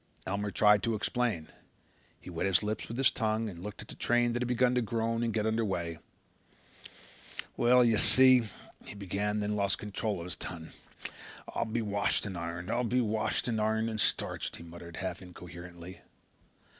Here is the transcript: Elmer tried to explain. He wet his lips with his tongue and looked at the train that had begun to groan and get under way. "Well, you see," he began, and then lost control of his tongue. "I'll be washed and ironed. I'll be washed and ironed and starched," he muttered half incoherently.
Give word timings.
Elmer 0.25 0.49
tried 0.49 0.81
to 0.81 0.95
explain. 0.95 1.47
He 2.19 2.31
wet 2.31 2.47
his 2.47 2.63
lips 2.63 2.87
with 2.87 2.97
his 2.97 3.11
tongue 3.11 3.47
and 3.47 3.61
looked 3.61 3.83
at 3.83 3.87
the 3.87 3.93
train 3.93 4.33
that 4.33 4.41
had 4.41 4.47
begun 4.47 4.73
to 4.73 4.81
groan 4.81 5.21
and 5.21 5.31
get 5.31 5.45
under 5.45 5.63
way. 5.63 5.99
"Well, 7.55 7.85
you 7.85 7.99
see," 7.99 8.49
he 8.83 8.95
began, 8.95 9.29
and 9.33 9.43
then 9.43 9.55
lost 9.55 9.77
control 9.77 10.19
of 10.19 10.25
his 10.25 10.35
tongue. 10.35 10.69
"I'll 11.53 11.65
be 11.65 11.83
washed 11.83 12.25
and 12.25 12.35
ironed. 12.35 12.71
I'll 12.71 12.83
be 12.83 12.99
washed 12.99 13.47
and 13.47 13.61
ironed 13.61 13.91
and 13.91 14.01
starched," 14.01 14.55
he 14.55 14.63
muttered 14.63 14.95
half 14.97 15.21
incoherently. 15.21 16.01